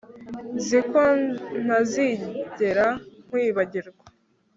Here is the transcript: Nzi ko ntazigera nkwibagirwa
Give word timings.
Nzi 0.57 0.79
ko 0.91 1.01
ntazigera 1.63 2.87
nkwibagirwa 3.27 4.05